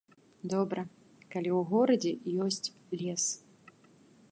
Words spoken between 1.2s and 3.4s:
калі ў горадзе ёсць лес.